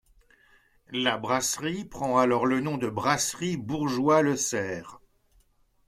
[0.89, 4.99] La Brasserie prend alors le nom de Brasserie Bourgeois-Lecerf.